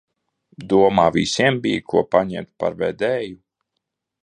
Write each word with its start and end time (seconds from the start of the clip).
Domā, 0.71 1.05
visiem 1.17 1.59
bija, 1.67 1.83
ko 1.93 2.03
paņemt 2.17 2.51
par 2.65 2.81
vedēju? 2.83 3.39